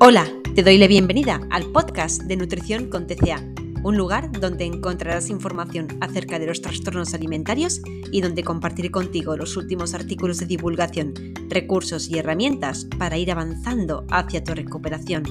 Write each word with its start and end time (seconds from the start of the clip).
Hola, 0.00 0.28
te 0.54 0.62
doy 0.62 0.78
la 0.78 0.86
bienvenida 0.86 1.40
al 1.50 1.72
podcast 1.72 2.22
de 2.22 2.36
Nutrición 2.36 2.88
con 2.88 3.08
TCA, 3.08 3.44
un 3.82 3.96
lugar 3.96 4.30
donde 4.30 4.64
encontrarás 4.64 5.28
información 5.28 5.88
acerca 6.00 6.38
de 6.38 6.46
los 6.46 6.62
trastornos 6.62 7.14
alimentarios 7.14 7.80
y 8.12 8.20
donde 8.20 8.44
compartiré 8.44 8.92
contigo 8.92 9.36
los 9.36 9.56
últimos 9.56 9.94
artículos 9.94 10.38
de 10.38 10.46
divulgación, 10.46 11.14
recursos 11.48 12.08
y 12.08 12.16
herramientas 12.16 12.86
para 12.96 13.18
ir 13.18 13.32
avanzando 13.32 14.06
hacia 14.08 14.44
tu 14.44 14.54
recuperación. 14.54 15.24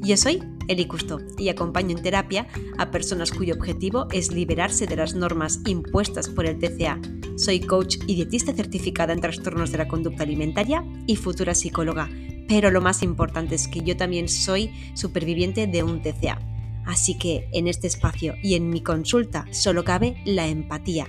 Yo 0.00 0.16
soy 0.16 0.42
Eli 0.66 0.86
Custo 0.86 1.20
y 1.36 1.50
acompaño 1.50 1.94
en 1.94 2.02
terapia 2.02 2.46
a 2.78 2.90
personas 2.90 3.30
cuyo 3.32 3.54
objetivo 3.54 4.06
es 4.12 4.32
liberarse 4.32 4.86
de 4.86 4.96
las 4.96 5.14
normas 5.14 5.60
impuestas 5.66 6.30
por 6.30 6.46
el 6.46 6.58
TCA. 6.58 6.98
Soy 7.36 7.60
coach 7.60 7.98
y 8.06 8.14
dietista 8.14 8.54
certificada 8.54 9.12
en 9.12 9.20
trastornos 9.20 9.72
de 9.72 9.78
la 9.78 9.88
conducta 9.88 10.22
alimentaria 10.22 10.82
y 11.06 11.16
futura 11.16 11.54
psicóloga 11.54 12.08
pero 12.48 12.70
lo 12.70 12.80
más 12.80 13.02
importante 13.02 13.54
es 13.54 13.68
que 13.68 13.80
yo 13.80 13.96
también 13.96 14.28
soy 14.28 14.72
superviviente 14.94 15.66
de 15.66 15.82
un 15.82 16.02
TCA. 16.02 16.38
Así 16.86 17.18
que 17.18 17.48
en 17.52 17.66
este 17.66 17.88
espacio 17.88 18.34
y 18.42 18.54
en 18.54 18.70
mi 18.70 18.82
consulta 18.82 19.46
solo 19.50 19.84
cabe 19.84 20.22
la 20.24 20.46
empatía. 20.46 21.06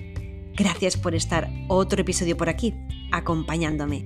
Gracias 0.55 0.97
por 0.97 1.13
estar 1.13 1.49
otro 1.67 2.01
episodio 2.01 2.35
por 2.35 2.49
aquí, 2.49 2.73
acompañándome. 3.11 4.03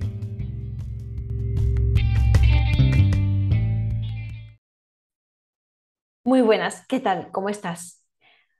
Muy 6.24 6.40
buenas, 6.42 6.86
¿qué 6.86 7.00
tal? 7.00 7.30
¿Cómo 7.32 7.48
estás? 7.48 8.04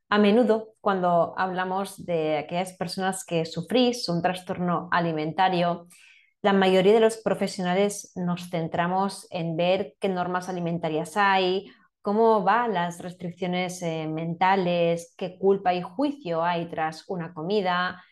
A 0.09 0.19
menudo, 0.19 0.75
cuando 0.81 1.35
hablamos 1.39 2.05
de 2.05 2.39
aquellas 2.39 2.73
personas 2.73 3.25
que 3.25 3.45
sufrís 3.45 4.09
un 4.09 4.21
trastorno 4.21 4.89
alimentario, 4.91 5.87
la 6.43 6.53
mayoría 6.53 6.93
de 6.93 7.01
los 7.01 7.19
profesionales 7.19 8.13
nos 8.17 8.51
centramos 8.51 9.29
en 9.31 9.57
ver 9.57 9.95
qué 10.01 10.09
normas 10.09 10.49
alimentarias 10.49 11.17
hay, 11.17 11.71
cómo 12.03 12.43
van 12.43 12.75
las 12.75 13.01
restricciones 13.01 13.81
eh, 13.83 14.09
mentales, 14.09 15.15
qué 15.17 15.39
culpa 15.39 15.73
y 15.73 15.83
juicio 15.83 16.43
hay 16.43 16.69
tras 16.69 17.09
una 17.09 17.33
comida 17.33 18.03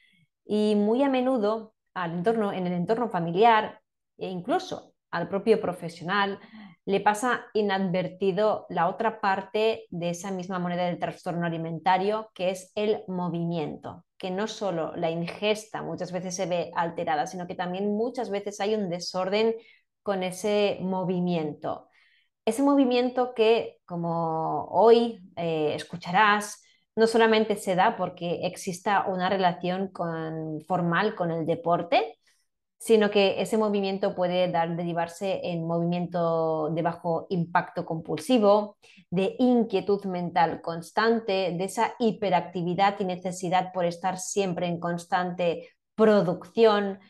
y 0.44 0.76
muy 0.76 1.02
a 1.02 1.08
menudo 1.08 1.74
al 1.92 2.12
entorno, 2.12 2.52
en 2.52 2.68
el 2.68 2.72
entorno 2.72 3.08
familiar 3.08 3.80
e 4.16 4.28
incluso 4.28 4.94
al 5.10 5.28
propio 5.28 5.60
profesional 5.60 6.38
le 6.90 7.00
pasa 7.00 7.46
inadvertido 7.54 8.66
la 8.68 8.88
otra 8.88 9.20
parte 9.20 9.86
de 9.90 10.10
esa 10.10 10.32
misma 10.32 10.58
moneda 10.58 10.86
del 10.86 10.98
trastorno 10.98 11.46
alimentario, 11.46 12.32
que 12.34 12.50
es 12.50 12.72
el 12.74 13.04
movimiento, 13.06 14.04
que 14.18 14.32
no 14.32 14.48
solo 14.48 14.96
la 14.96 15.08
ingesta 15.08 15.82
muchas 15.82 16.10
veces 16.10 16.34
se 16.34 16.46
ve 16.46 16.72
alterada, 16.74 17.28
sino 17.28 17.46
que 17.46 17.54
también 17.54 17.96
muchas 17.96 18.28
veces 18.28 18.58
hay 18.58 18.74
un 18.74 18.90
desorden 18.90 19.54
con 20.02 20.24
ese 20.24 20.78
movimiento. 20.80 21.88
Ese 22.44 22.64
movimiento 22.64 23.34
que, 23.34 23.78
como 23.84 24.64
hoy 24.72 25.20
eh, 25.36 25.74
escucharás, 25.76 26.60
no 26.96 27.06
solamente 27.06 27.54
se 27.54 27.76
da 27.76 27.96
porque 27.96 28.40
exista 28.48 29.06
una 29.06 29.28
relación 29.28 29.92
formal 30.66 31.14
con 31.14 31.30
el 31.30 31.46
deporte, 31.46 32.18
sino 32.80 33.10
que 33.10 33.42
ese 33.42 33.58
movimiento 33.58 34.14
puede 34.14 34.50
dar, 34.50 34.74
derivarse 34.74 35.40
en 35.44 35.66
movimiento 35.66 36.70
de 36.70 36.80
bajo 36.80 37.26
impacto 37.28 37.84
compulsivo, 37.84 38.78
de 39.10 39.36
inquietud 39.38 40.02
mental 40.06 40.62
constante, 40.62 41.54
de 41.58 41.64
esa 41.64 41.94
hiperactividad 41.98 42.98
y 42.98 43.04
necesidad 43.04 43.70
por 43.74 43.84
estar 43.84 44.18
siempre 44.18 44.66
en 44.66 44.80
constante 44.80 45.68
producción, 45.94 47.00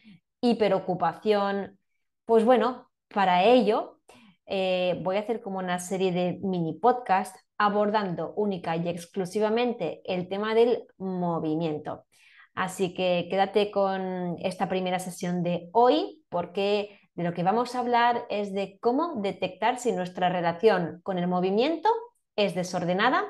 hiperocupación. 0.40 1.78
Pues 2.24 2.44
bueno, 2.44 2.90
para 3.06 3.44
ello 3.44 4.00
eh, 4.46 5.00
voy 5.04 5.18
a 5.18 5.20
hacer 5.20 5.40
como 5.40 5.60
una 5.60 5.78
serie 5.78 6.10
de 6.10 6.40
mini 6.42 6.72
podcast 6.72 7.36
abordando 7.58 8.32
única 8.34 8.76
y 8.76 8.88
exclusivamente 8.88 10.02
el 10.04 10.28
tema 10.28 10.52
del 10.52 10.88
movimiento. 10.98 12.06
Así 12.60 12.92
que 12.92 13.26
quédate 13.30 13.70
con 13.70 14.36
esta 14.40 14.68
primera 14.68 14.98
sesión 14.98 15.42
de 15.42 15.70
hoy 15.72 16.22
porque 16.28 17.00
de 17.14 17.24
lo 17.24 17.32
que 17.32 17.42
vamos 17.42 17.74
a 17.74 17.78
hablar 17.78 18.26
es 18.28 18.52
de 18.52 18.78
cómo 18.82 19.22
detectar 19.22 19.78
si 19.78 19.92
nuestra 19.92 20.28
relación 20.28 21.00
con 21.02 21.16
el 21.16 21.26
movimiento 21.26 21.88
es 22.36 22.54
desordenada 22.54 23.24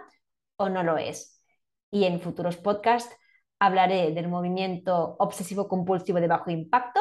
o 0.57 0.69
no 0.69 0.83
lo 0.83 0.99
es. 0.99 1.45
Y 1.93 2.07
en 2.07 2.21
futuros 2.21 2.57
podcasts 2.57 3.15
hablaré 3.61 4.11
del 4.11 4.27
movimiento 4.27 5.15
obsesivo 5.21 5.69
compulsivo 5.69 6.19
de 6.21 6.27
bajo 6.27 6.51
impacto, 6.51 7.01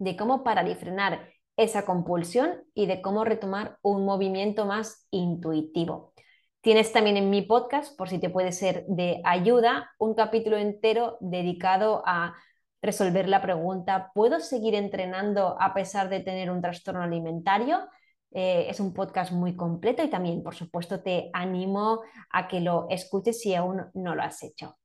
de 0.00 0.16
cómo 0.16 0.42
parar 0.42 0.66
y 0.66 0.74
frenar 0.74 1.28
esa 1.56 1.86
compulsión 1.86 2.64
y 2.74 2.86
de 2.86 3.00
cómo 3.00 3.22
retomar 3.22 3.78
un 3.82 4.04
movimiento 4.04 4.66
más 4.66 5.06
intuitivo. 5.12 6.12
Tienes 6.66 6.90
también 6.90 7.16
en 7.16 7.30
mi 7.30 7.42
podcast, 7.42 7.96
por 7.96 8.08
si 8.08 8.18
te 8.18 8.28
puede 8.28 8.50
ser 8.50 8.84
de 8.88 9.20
ayuda, 9.22 9.92
un 10.00 10.16
capítulo 10.16 10.56
entero 10.56 11.16
dedicado 11.20 12.02
a 12.04 12.34
resolver 12.82 13.28
la 13.28 13.40
pregunta, 13.40 14.10
¿puedo 14.12 14.40
seguir 14.40 14.74
entrenando 14.74 15.56
a 15.60 15.72
pesar 15.74 16.08
de 16.08 16.18
tener 16.18 16.50
un 16.50 16.60
trastorno 16.60 17.04
alimentario? 17.04 17.88
Eh, 18.32 18.66
es 18.68 18.80
un 18.80 18.92
podcast 18.92 19.30
muy 19.30 19.54
completo 19.54 20.02
y 20.02 20.10
también, 20.10 20.42
por 20.42 20.56
supuesto, 20.56 21.04
te 21.04 21.30
animo 21.32 22.00
a 22.32 22.48
que 22.48 22.58
lo 22.58 22.88
escuches 22.90 23.40
si 23.40 23.54
aún 23.54 23.82
no 23.94 24.16
lo 24.16 24.24
has 24.24 24.42
hecho. 24.42 24.76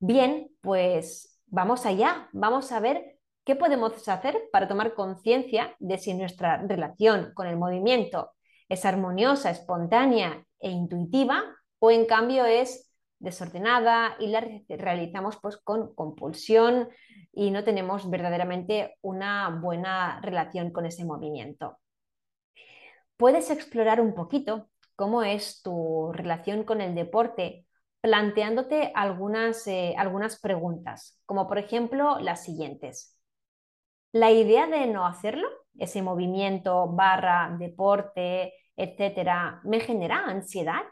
Bien, 0.00 0.48
pues 0.60 1.40
vamos 1.46 1.86
allá, 1.86 2.28
vamos 2.32 2.72
a 2.72 2.80
ver 2.80 3.20
qué 3.44 3.54
podemos 3.54 4.08
hacer 4.08 4.36
para 4.50 4.66
tomar 4.66 4.94
conciencia 4.94 5.76
de 5.78 5.98
si 5.98 6.12
nuestra 6.12 6.56
relación 6.56 7.30
con 7.34 7.46
el 7.46 7.56
movimiento 7.56 8.32
es 8.72 8.86
armoniosa, 8.86 9.50
espontánea 9.50 10.46
e 10.58 10.70
intuitiva 10.70 11.44
o 11.78 11.90
en 11.90 12.06
cambio 12.06 12.46
es 12.46 12.90
desordenada 13.18 14.16
y 14.18 14.28
la 14.28 14.42
realizamos 14.68 15.38
pues 15.42 15.58
con 15.58 15.94
compulsión 15.94 16.88
y 17.32 17.50
no 17.50 17.64
tenemos 17.64 18.08
verdaderamente 18.08 18.96
una 19.02 19.60
buena 19.62 20.20
relación 20.22 20.70
con 20.70 20.86
ese 20.86 21.04
movimiento. 21.04 21.78
Puedes 23.18 23.50
explorar 23.50 24.00
un 24.00 24.14
poquito 24.14 24.70
cómo 24.96 25.22
es 25.22 25.60
tu 25.60 26.10
relación 26.14 26.64
con 26.64 26.80
el 26.80 26.94
deporte 26.94 27.66
planteándote 28.00 28.90
algunas, 28.94 29.66
eh, 29.66 29.94
algunas 29.98 30.40
preguntas, 30.40 31.20
como 31.26 31.46
por 31.46 31.58
ejemplo 31.58 32.18
las 32.20 32.42
siguientes. 32.42 33.18
La 34.12 34.30
idea 34.30 34.66
de 34.66 34.86
no 34.86 35.06
hacerlo, 35.06 35.46
ese 35.78 36.00
movimiento 36.00 36.88
barra 36.88 37.54
deporte, 37.58 38.54
etcétera, 38.82 39.60
me 39.64 39.80
genera 39.80 40.24
ansiedad. 40.26 40.82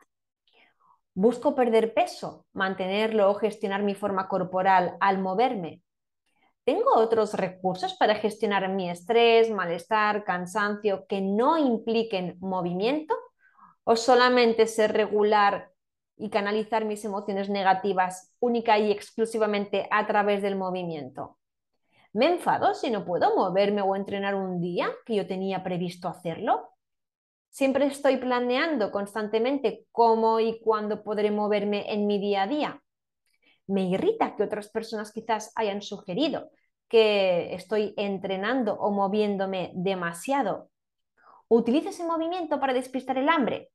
Busco 1.14 1.54
perder 1.54 1.92
peso, 1.92 2.46
mantenerlo 2.52 3.30
o 3.30 3.34
gestionar 3.34 3.82
mi 3.82 3.94
forma 3.94 4.28
corporal 4.28 4.96
al 5.00 5.18
moverme. 5.18 5.82
¿Tengo 6.64 6.94
otros 6.94 7.34
recursos 7.34 7.94
para 7.94 8.14
gestionar 8.14 8.68
mi 8.68 8.88
estrés, 8.88 9.50
malestar, 9.50 10.24
cansancio 10.24 11.06
que 11.08 11.20
no 11.20 11.58
impliquen 11.58 12.36
movimiento? 12.40 13.14
¿O 13.82 13.96
solamente 13.96 14.66
ser 14.66 14.92
regular 14.92 15.70
y 16.16 16.30
canalizar 16.30 16.84
mis 16.84 17.04
emociones 17.04 17.48
negativas 17.48 18.32
única 18.38 18.78
y 18.78 18.92
exclusivamente 18.92 19.88
a 19.90 20.06
través 20.06 20.42
del 20.42 20.54
movimiento? 20.54 21.38
¿Me 22.12 22.26
enfado 22.26 22.74
si 22.74 22.90
no 22.90 23.04
puedo 23.04 23.34
moverme 23.36 23.82
o 23.82 23.96
entrenar 23.96 24.34
un 24.34 24.60
día 24.60 24.90
que 25.06 25.16
yo 25.16 25.26
tenía 25.26 25.62
previsto 25.62 26.08
hacerlo? 26.08 26.69
Siempre 27.50 27.86
estoy 27.86 28.16
planeando 28.16 28.92
constantemente 28.92 29.84
cómo 29.90 30.40
y 30.40 30.60
cuándo 30.60 31.02
podré 31.02 31.30
moverme 31.30 31.92
en 31.92 32.06
mi 32.06 32.18
día 32.18 32.44
a 32.44 32.46
día. 32.46 32.82
Me 33.66 33.82
irrita 33.82 34.36
que 34.36 34.44
otras 34.44 34.70
personas 34.70 35.12
quizás 35.12 35.52
hayan 35.56 35.82
sugerido 35.82 36.50
que 36.88 37.54
estoy 37.54 37.94
entrenando 37.96 38.74
o 38.74 38.90
moviéndome 38.90 39.72
demasiado. 39.74 40.70
¿Utilizo 41.48 41.90
ese 41.90 42.04
movimiento 42.04 42.58
para 42.60 42.72
despistar 42.72 43.18
el 43.18 43.28
hambre? 43.28 43.70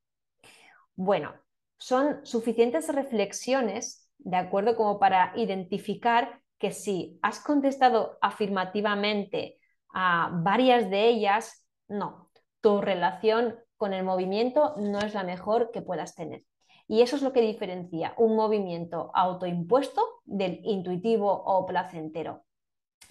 Bueno, 0.95 1.33
son 1.77 2.25
suficientes 2.25 2.93
reflexiones, 2.93 4.09
¿de 4.17 4.37
acuerdo? 4.37 4.75
Como 4.75 4.99
para 4.99 5.33
identificar 5.35 6.41
que 6.57 6.71
si 6.71 7.19
has 7.21 7.39
contestado 7.39 8.17
afirmativamente 8.21 9.59
a 9.93 10.29
varias 10.33 10.89
de 10.89 11.07
ellas, 11.07 11.65
no, 11.87 12.24
tu 12.65 12.81
relación 12.81 13.59
con 13.77 13.93
el 13.93 14.03
movimiento 14.03 14.73
no 14.77 14.97
es 14.97 15.13
la 15.13 15.23
mejor 15.23 15.69
que 15.69 15.83
puedas 15.83 16.15
tener. 16.15 16.41
Y 16.87 17.03
eso 17.03 17.15
es 17.15 17.21
lo 17.21 17.31
que 17.31 17.41
diferencia 17.41 18.15
un 18.17 18.35
movimiento 18.35 19.11
autoimpuesto 19.13 20.01
del 20.23 20.61
intuitivo 20.63 21.31
o 21.31 21.67
placentero. 21.67 22.43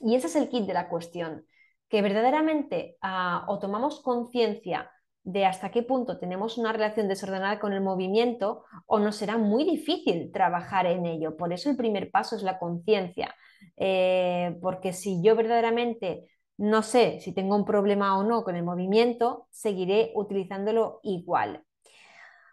Y 0.00 0.16
ese 0.16 0.26
es 0.26 0.34
el 0.34 0.48
kit 0.48 0.66
de 0.66 0.74
la 0.74 0.88
cuestión, 0.88 1.46
que 1.88 2.02
verdaderamente 2.02 2.96
ah, 3.00 3.44
o 3.46 3.60
tomamos 3.60 4.00
conciencia 4.00 4.90
de 5.22 5.46
hasta 5.46 5.70
qué 5.70 5.84
punto 5.84 6.18
tenemos 6.18 6.58
una 6.58 6.72
relación 6.72 7.06
desordenada 7.06 7.60
con 7.60 7.72
el 7.72 7.80
movimiento 7.80 8.64
o 8.86 8.98
nos 8.98 9.14
será 9.14 9.38
muy 9.38 9.62
difícil 9.62 10.32
trabajar 10.32 10.86
en 10.86 11.06
ello. 11.06 11.36
Por 11.36 11.52
eso 11.52 11.70
el 11.70 11.76
primer 11.76 12.10
paso 12.10 12.34
es 12.34 12.42
la 12.42 12.58
conciencia, 12.58 13.32
eh, 13.76 14.58
porque 14.60 14.92
si 14.92 15.22
yo 15.22 15.36
verdaderamente 15.36 16.26
no 16.56 16.82
sé 16.82 17.20
si 17.20 17.32
tengo 17.32 17.56
un 17.56 17.64
problema 17.64 18.18
o 18.18 18.22
no 18.22 18.44
con 18.44 18.56
el 18.56 18.64
movimiento, 18.64 19.48
seguiré 19.50 20.12
utilizándolo 20.14 21.00
igual. 21.02 21.64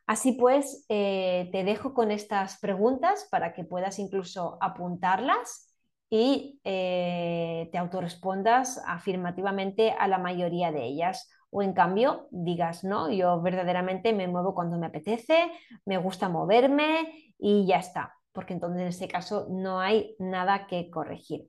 Así 0.08 0.34
pues, 0.34 0.86
eh, 0.90 1.50
te 1.52 1.64
dejo 1.64 1.94
con 1.94 2.12
estas 2.12 2.60
preguntas 2.60 3.28
para 3.32 3.54
que 3.54 3.64
puedas 3.64 4.00
incluso 4.00 4.58
apuntarlas 4.60 5.72
y 6.10 6.60
eh, 6.66 7.70
te 7.72 7.78
autorrespondas 7.78 8.82
afirmativamente 8.86 9.92
a 9.92 10.08
la 10.08 10.18
mayoría 10.18 10.72
de 10.72 10.84
ellas. 10.84 11.30
O 11.50 11.62
en 11.62 11.74
cambio, 11.74 12.28
digas, 12.32 12.84
no, 12.84 13.10
yo 13.10 13.42
verdaderamente 13.42 14.12
me 14.14 14.28
muevo 14.28 14.54
cuando 14.54 14.78
me 14.78 14.88
apetece, 14.88 15.52
me 15.86 15.98
gusta 15.98 16.28
moverme 16.28 17.34
y 17.38 17.66
ya 17.66 17.78
está, 17.78 18.14
porque 18.34 18.54
entonces 18.54 18.82
en 18.82 18.88
este 18.88 19.08
caso 19.08 19.48
no 19.50 19.80
hay 19.80 20.16
nada 20.20 20.68
que 20.68 20.90
corregir. 20.90 21.48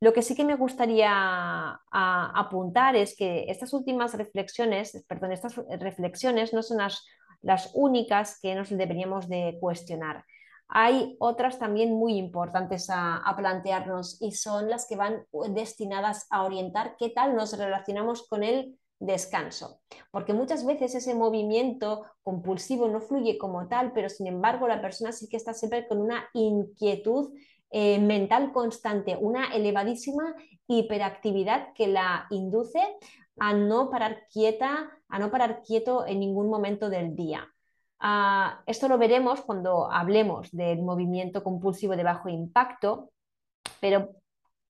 Lo 0.00 0.12
que 0.12 0.22
sí 0.22 0.36
que 0.36 0.44
me 0.44 0.54
gustaría 0.54 1.10
apuntar 1.90 2.94
es 2.94 3.16
que 3.16 3.46
estas 3.48 3.72
últimas 3.72 4.14
reflexiones, 4.14 5.04
perdón, 5.08 5.32
estas 5.32 5.56
reflexiones 5.80 6.52
no 6.52 6.62
son 6.62 6.78
las, 6.78 7.70
únicas 7.74 8.38
que 8.40 8.54
nos 8.54 8.68
deberíamos 8.68 9.28
de 9.28 9.58
cuestionar. 9.60 10.24
Hay 10.68 11.16
otras 11.18 11.58
también 11.58 11.94
muy 11.94 12.16
importantes 12.16 12.88
a, 12.90 13.34
plantearnos 13.36 14.20
y 14.20 14.32
son 14.32 14.70
las 14.70 14.86
que 14.86 14.96
van 14.96 15.24
destinadas 15.50 16.26
a 16.30 16.44
orientar 16.44 16.94
qué 16.96 17.10
tal 17.10 17.34
nos 17.34 17.56
relacionamos 17.56 18.28
con 18.28 18.44
el 18.44 18.78
descanso. 19.00 19.80
Porque 20.12 20.32
muchas 20.32 20.64
veces 20.64 20.94
ese 20.94 21.14
movimiento 21.14 22.04
compulsivo 22.22 22.88
no 22.88 23.00
fluye 23.00 23.38
como 23.38 23.66
tal, 23.66 23.92
pero 23.92 24.08
sin 24.08 24.26
embargo 24.28 24.68
la 24.68 24.80
persona 24.80 25.10
sí 25.10 25.28
que 25.28 25.36
está 25.36 25.54
siempre 25.54 25.88
con 25.88 25.98
una 25.98 26.28
inquietud 26.34 27.32
eh, 27.70 27.98
mental 27.98 28.52
constante, 28.52 29.16
una 29.20 29.54
elevadísima 29.54 30.34
hiperactividad 30.66 31.72
que 31.74 31.86
la 31.86 32.26
induce 32.30 32.80
a 33.38 33.52
no 33.52 33.90
parar 33.90 34.26
quieta, 34.32 34.90
a 35.08 35.18
no 35.18 35.30
parar 35.30 35.62
quieto 35.62 36.06
en 36.06 36.20
ningún 36.20 36.48
momento 36.48 36.90
del 36.90 37.14
día. 37.14 37.46
Ah, 38.00 38.62
esto 38.66 38.88
lo 38.88 38.96
veremos 38.96 39.40
cuando 39.40 39.90
hablemos 39.90 40.50
del 40.52 40.82
movimiento 40.82 41.42
compulsivo 41.42 41.96
de 41.96 42.04
bajo 42.04 42.28
impacto, 42.28 43.10
pero 43.80 44.10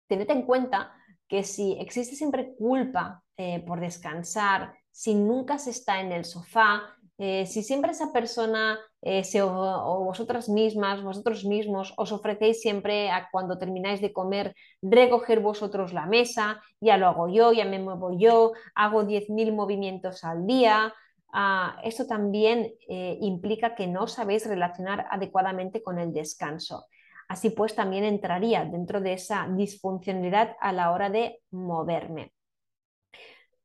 tened 0.06 0.30
en 0.30 0.42
cuenta 0.42 0.92
que 1.28 1.42
si 1.42 1.72
existe 1.72 2.14
siempre 2.14 2.54
culpa 2.54 3.22
eh, 3.36 3.64
por 3.66 3.80
descansar, 3.80 4.74
si 4.90 5.14
nunca 5.14 5.58
se 5.58 5.70
está 5.70 6.00
en 6.00 6.12
el 6.12 6.24
sofá, 6.24 6.82
eh, 7.18 7.46
si 7.46 7.62
siempre 7.62 7.92
esa 7.92 8.12
persona 8.12 8.78
eh, 9.02 9.22
o, 9.42 10.04
vosotras 10.04 10.48
mismas, 10.48 11.02
vosotros 11.02 11.44
mismos, 11.44 11.94
os 11.96 12.12
ofrecéis 12.12 12.60
siempre 12.60 13.10
a 13.10 13.28
cuando 13.30 13.58
termináis 13.58 14.00
de 14.00 14.12
comer 14.12 14.54
recoger 14.82 15.40
vosotros 15.40 15.92
la 15.92 16.06
mesa, 16.06 16.60
ya 16.80 16.96
lo 16.96 17.06
hago 17.06 17.28
yo, 17.28 17.52
ya 17.52 17.64
me 17.64 17.78
muevo 17.78 18.16
yo, 18.18 18.52
hago 18.74 19.04
10.000 19.04 19.52
movimientos 19.52 20.24
al 20.24 20.46
día. 20.46 20.92
Ah, 21.32 21.78
esto 21.84 22.06
también 22.06 22.72
eh, 22.88 23.18
implica 23.20 23.74
que 23.74 23.86
no 23.86 24.06
sabéis 24.06 24.46
relacionar 24.46 25.06
adecuadamente 25.10 25.82
con 25.82 25.98
el 25.98 26.12
descanso. 26.12 26.86
Así 27.28 27.50
pues, 27.50 27.74
también 27.74 28.04
entraría 28.04 28.64
dentro 28.64 29.00
de 29.00 29.14
esa 29.14 29.48
disfuncionalidad 29.50 30.56
a 30.60 30.72
la 30.72 30.92
hora 30.92 31.10
de 31.10 31.40
moverme. 31.50 32.35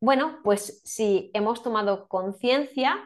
Bueno, 0.03 0.39
pues 0.44 0.81
si 0.83 1.30
hemos 1.36 1.62
tomado 1.62 2.07
conciencia, 2.07 2.98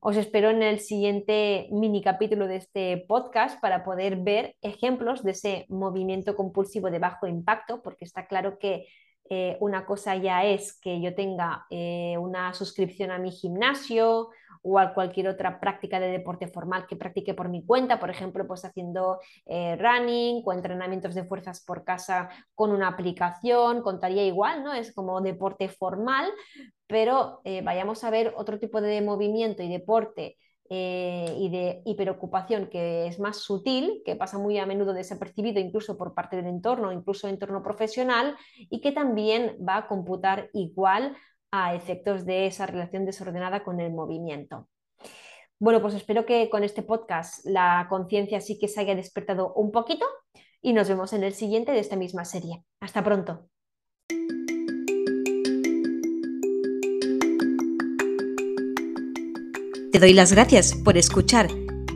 os 0.00 0.16
espero 0.16 0.50
en 0.50 0.62
el 0.62 0.78
siguiente 0.78 1.66
mini 1.72 2.00
capítulo 2.00 2.46
de 2.46 2.54
este 2.54 3.04
podcast 3.08 3.60
para 3.60 3.82
poder 3.82 4.18
ver 4.18 4.54
ejemplos 4.62 5.24
de 5.24 5.32
ese 5.32 5.66
movimiento 5.68 6.36
compulsivo 6.36 6.92
de 6.92 7.00
bajo 7.00 7.26
impacto, 7.26 7.82
porque 7.82 8.04
está 8.04 8.28
claro 8.28 8.60
que 8.60 8.86
eh, 9.30 9.56
una 9.60 9.86
cosa 9.86 10.16
ya 10.16 10.44
es 10.44 10.78
que 10.80 11.00
yo 11.00 11.14
tenga 11.14 11.66
eh, 11.70 12.16
una 12.18 12.52
suscripción 12.52 13.10
a 13.10 13.18
mi 13.18 13.30
gimnasio 13.30 14.30
o 14.62 14.78
a 14.78 14.94
cualquier 14.94 15.28
otra 15.28 15.60
práctica 15.60 16.00
de 16.00 16.08
deporte 16.08 16.48
formal 16.48 16.86
que 16.86 16.96
practique 16.96 17.34
por 17.34 17.48
mi 17.48 17.64
cuenta, 17.64 18.00
por 18.00 18.10
ejemplo, 18.10 18.46
pues 18.46 18.64
haciendo 18.64 19.20
eh, 19.46 19.76
running 19.76 20.42
o 20.44 20.52
entrenamientos 20.52 21.14
de 21.14 21.24
fuerzas 21.24 21.62
por 21.64 21.84
casa 21.84 22.30
con 22.54 22.70
una 22.70 22.88
aplicación, 22.88 23.82
contaría 23.82 24.24
igual, 24.24 24.64
¿no? 24.64 24.72
Es 24.72 24.94
como 24.94 25.20
deporte 25.20 25.68
formal, 25.68 26.30
pero 26.86 27.40
vayamos 27.62 28.04
a 28.04 28.10
ver 28.10 28.34
otro 28.36 28.58
tipo 28.58 28.80
de 28.80 29.00
movimiento 29.00 29.62
y 29.62 29.68
deporte 29.68 30.36
eh, 30.70 31.36
y 31.38 31.50
de 31.50 31.82
hiperocupación 31.84 32.68
que 32.68 33.06
es 33.06 33.18
más 33.20 33.38
sutil, 33.38 34.02
que 34.04 34.16
pasa 34.16 34.38
muy 34.38 34.58
a 34.58 34.66
menudo 34.66 34.94
desapercibido 34.94 35.60
incluso 35.60 35.96
por 35.98 36.14
parte 36.14 36.36
del 36.36 36.46
entorno, 36.46 36.92
incluso 36.92 37.28
entorno 37.28 37.62
profesional, 37.62 38.36
y 38.56 38.80
que 38.80 38.92
también 38.92 39.58
va 39.66 39.76
a 39.76 39.86
computar 39.88 40.48
igual 40.52 41.16
a 41.50 41.74
efectos 41.74 42.24
de 42.24 42.46
esa 42.46 42.66
relación 42.66 43.04
desordenada 43.04 43.62
con 43.62 43.78
el 43.80 43.92
movimiento. 43.92 44.68
Bueno, 45.58 45.80
pues 45.80 45.94
espero 45.94 46.26
que 46.26 46.50
con 46.50 46.64
este 46.64 46.82
podcast 46.82 47.44
la 47.46 47.86
conciencia 47.88 48.40
sí 48.40 48.58
que 48.58 48.68
se 48.68 48.80
haya 48.80 48.94
despertado 48.94 49.52
un 49.54 49.70
poquito 49.70 50.06
y 50.60 50.72
nos 50.72 50.88
vemos 50.88 51.12
en 51.12 51.24
el 51.24 51.34
siguiente 51.34 51.72
de 51.72 51.78
esta 51.78 51.96
misma 51.96 52.24
serie. 52.24 52.64
Hasta 52.80 53.04
pronto. 53.04 53.48
Te 59.94 60.00
doy 60.00 60.12
las 60.12 60.32
gracias 60.32 60.74
por 60.74 60.98
escuchar 60.98 61.48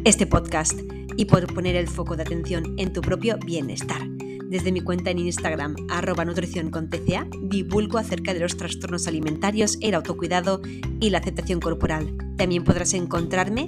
este 0.04 0.24
podcast 0.24 0.78
y 1.16 1.24
por 1.24 1.52
poner 1.52 1.74
el 1.74 1.88
foco 1.88 2.14
de 2.14 2.22
atención 2.22 2.76
en 2.78 2.92
tu 2.92 3.00
propio 3.00 3.38
bienestar. 3.44 4.06
Desde 4.44 4.70
mi 4.70 4.82
cuenta 4.82 5.10
en 5.10 5.18
Instagram, 5.18 5.74
arroba 5.90 6.24
nutrición 6.24 6.70
con 6.70 6.88
TCA, 6.88 7.26
divulgo 7.42 7.98
acerca 7.98 8.32
de 8.32 8.38
los 8.38 8.56
trastornos 8.56 9.08
alimentarios, 9.08 9.78
el 9.80 9.96
autocuidado 9.96 10.62
y 11.00 11.10
la 11.10 11.18
aceptación 11.18 11.58
corporal. 11.58 12.16
También 12.36 12.62
podrás 12.62 12.94
encontrarme 12.94 13.66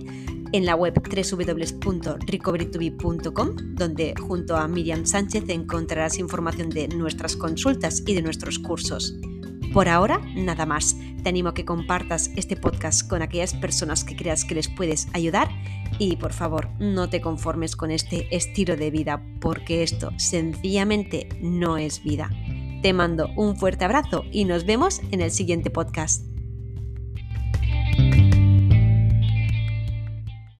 en 0.53 0.65
la 0.65 0.77
web 0.77 0.95
www.recoverytobe.com, 0.95 3.57
donde 3.75 4.15
junto 4.17 4.57
a 4.57 4.69
Miriam 4.69 5.07
Sánchez 5.07 5.49
encontrarás 5.49 6.21
información 6.21 6.71
de 6.71 6.87
nuestras 6.87 7.35
consultas 7.35 8.05
y 8.07 8.15
de 8.15 8.23
nuestros 8.23 8.61
cursos. 8.61 9.17
Por 9.73 9.89
ahora, 9.89 10.21
nada 10.35 10.67
más. 10.67 10.97
Te 11.23 11.29
animo 11.29 11.51
a 11.51 11.55
que 11.55 11.65
compartas 11.65 12.31
este 12.37 12.57
podcast 12.57 13.07
con 13.07 13.23
aquellas 13.23 13.55
personas 13.55 14.05
que 14.05 14.17
creas 14.17 14.45
que 14.45 14.55
les 14.55 14.69
puedes 14.69 15.07
ayudar 15.13 15.49
y 15.99 16.17
por 16.17 16.33
favor 16.33 16.69
no 16.79 17.11
te 17.11 17.21
conformes 17.21 17.77
con 17.77 17.91
este 17.91 18.35
estilo 18.35 18.77
de 18.77 18.91
vida 18.91 19.23
porque 19.41 19.83
esto 19.83 20.13
sencillamente 20.17 21.29
no 21.41 21.77
es 21.77 22.03
vida. 22.03 22.31
Te 22.83 22.93
mando 22.93 23.29
un 23.37 23.57
fuerte 23.57 23.85
abrazo 23.85 24.25
y 24.33 24.45
nos 24.45 24.65
vemos 24.65 25.03
en 25.11 25.21
el 25.21 25.31
siguiente 25.31 25.71
podcast. 25.71 26.30